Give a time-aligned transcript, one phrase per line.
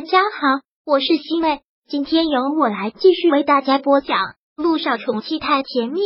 [0.00, 4.16] 大家好，我是西妹，今天由我来继续为大家播讲
[4.56, 6.00] 《路上宠妻太甜蜜》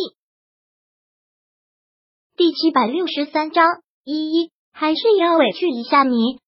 [2.37, 3.65] 第七百六十三章。
[4.03, 6.41] 依依还是要委屈一下你。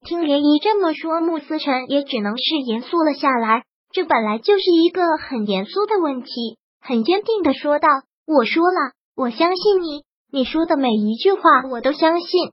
[0.00, 3.64] 听涟漪这么说，穆思辰也只能是严肃了下来。
[3.92, 7.88] 这本来就是一个很严肃的问题，很坚定的说道
[8.24, 12.52] ：“我说了，我相信你，你说的每一句话我都相信。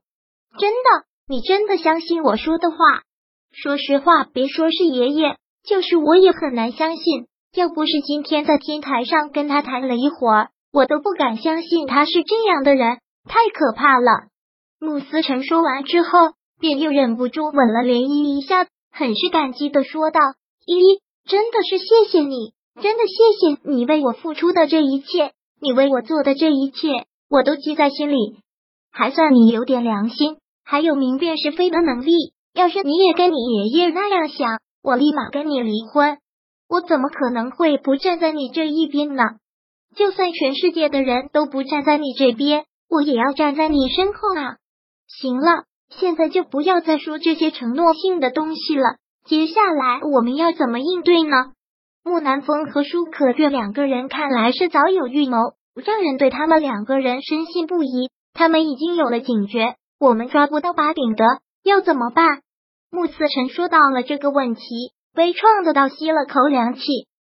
[0.60, 2.76] 真的，你真的相信我说的话？”
[3.52, 7.26] 说实话，别说是爷爷，就是我也很难相信。
[7.54, 14.28] 要不是今天在天台上跟他谈了一会儿，我都不敢相信他是这样的人，太可怕了。
[14.78, 16.10] 穆思成说完之后，
[16.60, 20.20] 便又忍不住吻了涟漪一下，很是感激的说道
[20.66, 28.36] ：“依依，真的是谢谢你，真的谢谢你为我付出的这一切，你为我做的这一切，我都记在心里，
[28.92, 32.12] 还算你有点良心，还有明辨是非的能力。”
[32.58, 36.18] 要是你也跟你爷爷那样想，我立马跟你离婚。
[36.68, 39.22] 我怎么可能会不站在你这一边呢？
[39.94, 44.56] 就算全世界的人都不站在你这边，我也要站在你身后啊！
[45.06, 48.96] 行了，现在就不要再说这些承诺性的东西了。
[49.24, 51.36] 接下来我们要怎么应对呢？
[52.02, 55.36] 木南风和舒可月两个人看来是早有预谋，
[55.76, 58.10] 让人对他们两个人深信不疑。
[58.34, 61.24] 他们已经有了警觉，我们抓不到把柄的，
[61.62, 62.40] 要怎么办？
[62.90, 64.62] 穆思辰说到了这个问题，
[65.14, 66.80] 悲怆的倒吸了口凉气。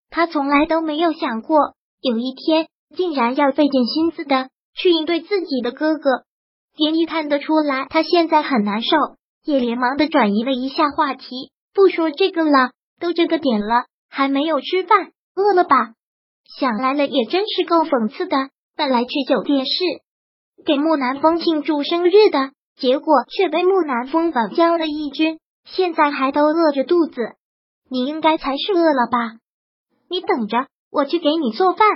[0.09, 1.57] 他从来都没有想过，
[2.01, 6.23] 有一天竟然要费尽心思的去应对自己的哥哥。
[6.77, 8.95] 林毅看得出来，他现在很难受，
[9.43, 12.71] 也连忙的转移了一下话题，不说这个了。
[12.99, 15.93] 都这个点了，还没有吃饭，饿了吧？
[16.59, 18.49] 想来了，也真是够讽刺的。
[18.75, 19.73] 本来去酒店是
[20.65, 25.37] 给木南风庆祝生日的，结果却被木南风反将了一军。
[25.67, 27.21] 现在还都饿着肚子，
[27.89, 29.37] 你应该才是饿了吧？
[30.09, 31.87] 你等着，我去给你做饭。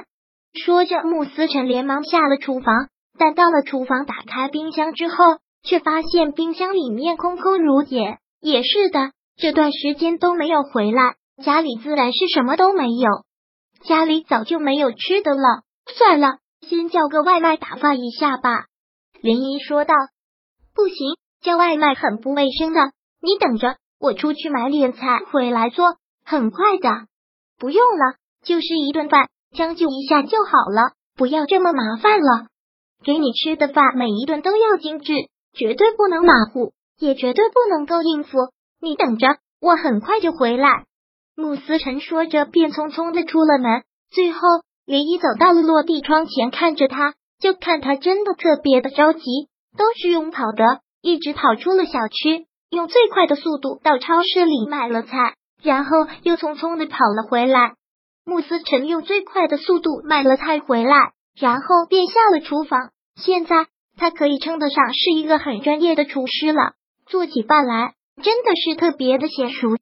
[0.53, 5.15] 说着，穆思辰连忙下了厨房，但到了厨房，打开冰箱之后，
[5.63, 8.17] 却发现冰箱里面空空如也。
[8.41, 13.09] 也是的，这段时间都没有回来，家里自然是什么都没有。
[13.83, 15.63] 家里早就没有吃的了，
[15.95, 18.65] 算了，先叫个外卖打发一下吧。
[19.21, 19.93] 林姨说道
[20.75, 26.89] ：“不行，叫外卖很不卫生的。”你等着，我出去买点菜回来做，很快的。
[27.59, 32.47] 不用了，就是一顿饭，将就一下就好了，不要这么麻烦了。
[33.03, 35.13] 给你吃的饭每一顿都要精致，
[35.53, 38.37] 绝对不能马虎，也绝对不能够应付。
[38.81, 40.85] 你等着，我很快就回来。
[41.35, 43.83] 慕思辰说着，便匆匆的出了门。
[44.11, 44.39] 最后，
[44.85, 49.21] 林一走到了落地窗前，看着他，就看他真的特别的着急，
[49.77, 52.47] 都是用跑的，一直跑出了小区。
[52.71, 57.73] 用最快的速度到超市里买了菜，然后又匆匆的跑了回来。
[58.25, 62.91] 穆思辰用最快的速度买了菜回来，然后便下了厨房。
[63.21, 63.67] 现在
[63.97, 66.75] 他可以称得上是一个很专业的厨师了，
[67.07, 67.93] 做起饭来
[68.23, 69.75] 真的是特别的娴熟。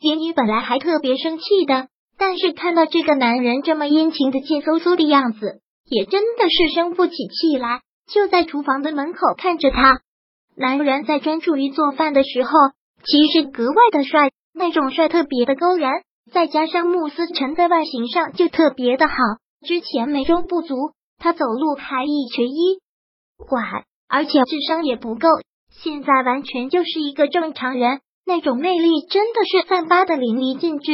[0.00, 10.00] 林雨本来还特别生气的，但是看到这个男人这么殷勤的贱嗖嗖的样子，也真的是生不起气来，就在厨房的门口看着他。
[10.60, 12.50] 男人在专注于做饭的时候，
[13.02, 15.90] 其实格外的帅，那种帅特别的勾人，
[16.30, 19.14] 再加上慕斯辰在外形上就特别的好。
[19.66, 20.74] 之前美中不足，
[21.18, 22.78] 他走路还一瘸一
[23.38, 25.28] 拐，而且智商也不够，
[25.82, 30.92] 现在完全就是一个正常人，那种魅力真的是散发的淋漓尽致。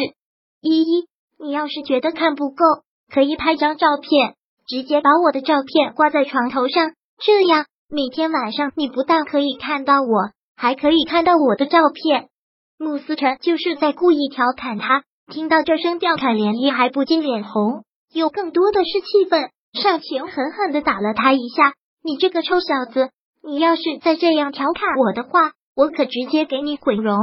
[0.61, 1.09] 依依，
[1.41, 2.65] 你要是觉得看不够，
[3.13, 4.37] 可以拍张照片，
[4.69, 7.67] 直接把我的照片挂在床头上，这样。
[7.89, 12.31] 每天晚上，你不但可以看到我，还可以看到我的照片。
[12.79, 15.05] 穆思辰就是在故意调侃他。
[15.33, 21.75] 听到这声调侃，涟漪还不禁脸红，有更多的是气愤，上前狠狠的打了他一下。
[22.03, 23.11] 你这个臭小子，
[23.45, 27.17] 你要是再这样调侃我的话，我可直接给你毁容。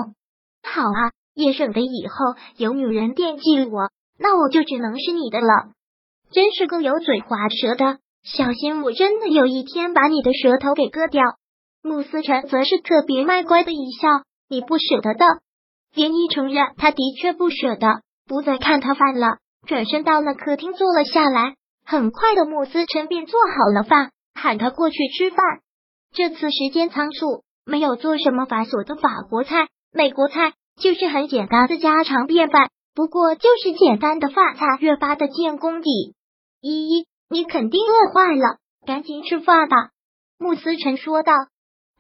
[0.63, 5.74] 好啊，也省得以后有女人惦记我，那我就只能是你的了。
[6.31, 8.00] 真是够油嘴滑舌的。
[8.24, 11.22] 小心，我真的有一天把你的舌头给割掉。
[11.81, 14.08] 穆思辰则是特别卖乖的一笑，
[14.50, 15.25] 你不舍得的。
[15.94, 21.56] 连漪承认，他的确不舍得，不再看他饭了，转身到了客厅坐了下来。
[21.86, 25.40] 很快的，穆思辰便做好了饭，喊他过去吃饭。
[26.14, 32.70] 这次时间仓促，没有做什么繁琐的法国菜、美国菜，就是很简单的家常便饭。
[32.96, 36.16] 不过，就是简单的饭菜，越发的见功底。
[36.62, 37.06] 依依。
[37.30, 39.90] 你肯定饿坏了，赶紧吃饭吧。”
[40.40, 41.34] 穆思辰说道。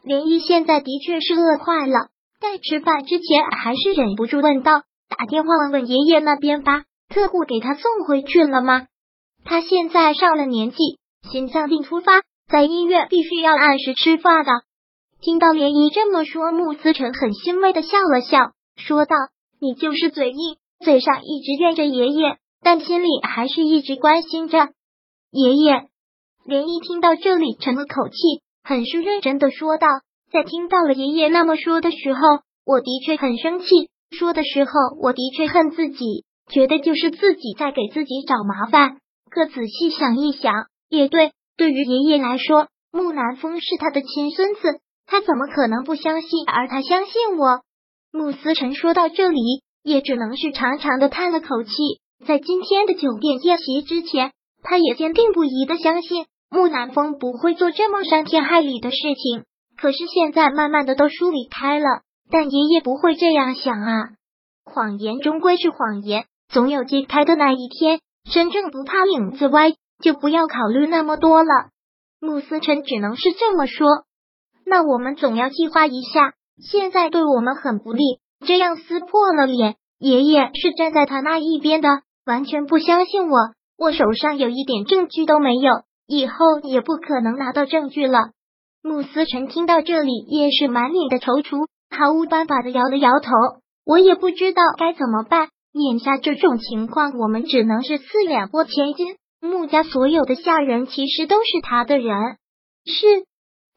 [0.05, 2.09] 涟漪现在的确是饿坏了，
[2.41, 8.87] 在吃饭之前，还是忍不住问道：“打电话问问爷爷那边吧，特务给他送回去了吗？
[9.45, 10.77] 他现在上了年纪，
[11.31, 12.21] 心脏病突发，
[12.51, 14.51] 在医院必须要按时吃饭的。”
[15.23, 19.15] 听到涟漪这么说，穆思成很欣慰的笑了笑，说道
[19.61, 24.67] ：“你就是嘴硬，嘴上一直怨着爷爷，但心里还是一直关心着
[25.33, 25.89] 爷爷。”
[26.47, 28.15] 涟漪听到这里，沉了口气，
[28.63, 29.87] 很是认真的说道
[30.31, 32.19] ：“在听到了爷爷那么说的时候，
[32.65, 33.65] 我的确很生气。
[34.11, 34.71] 说的时候，
[35.01, 38.97] 我的确恨自己，觉得就是自己在给自己找麻烦。
[39.29, 40.53] 可仔细想一想，
[40.87, 46.45] 也对，对于爷爷来说，木南风是他的亲孙子。”他怎么可能不相信？
[46.47, 47.61] 而他相信我。
[48.11, 51.71] 穆思成说到这里，也只能是长长的叹了口气。
[52.25, 54.31] 在今天的酒店宴席之前，
[54.63, 59.43] 他也坚定不移的相信木南风不会做这么伤天害理的事情。
[59.77, 62.01] 可是现在慢慢的都疏离开了，
[62.31, 64.09] 但爷爷不会这样想啊！
[64.63, 67.99] 谎言终归是谎言，总有揭开的那一天。
[68.31, 71.49] 真正不怕影子歪，就不要考虑那么多了。
[72.21, 74.05] 穆思辰只能是这么说。
[74.65, 76.33] 那我们总要计划一下。
[76.57, 79.75] 现在对我们很不利，这样撕破了脸。
[79.99, 81.89] 爷爷是站在他那一边的，
[82.25, 83.37] 完全不相信我。
[83.83, 85.73] 我手上有一点证据都没有，
[86.07, 88.29] 以后也不可能拿到证据了。
[88.81, 93.31] 穆思辰听到这里，也是满脸的踌躇，毫无办法的摇了摇头。
[93.85, 95.49] 我也不知道该怎么办。
[95.73, 99.17] 眼下这种情况，我们只能是四两拨千斤。
[99.41, 102.15] 穆家所有的下人，其实都是他的人。
[102.85, 103.25] 是。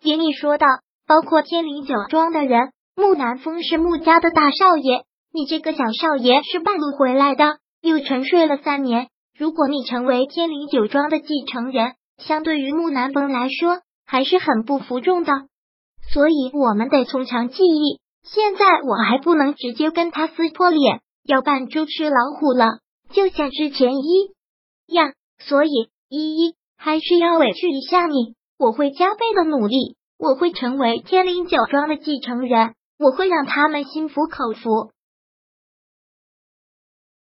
[0.02, 0.66] 爷爷说道
[1.08, 5.02] ：“包括天灵酒庄的人，穆南风是穆家的大少爷，
[5.32, 9.08] 你这个小少爷是半路回来的，又沉睡了三年。
[9.38, 15.32] 如果你成为天灵酒庄的继承人，相对于木南风来说，还是很不服众的。
[16.12, 18.00] 所以我们得从长计议。
[18.22, 22.78] 现在我还不能直接跟他撕破脸，要扮猪吃老虎了，
[23.12, 24.32] 就像之前一
[24.86, 25.12] 样。
[25.38, 25.70] 所以
[26.08, 34.92] 依依还是要委屈一下你。”我会加倍的努力，我会成为天灵酒庄的继承人，我会让他们心服口服。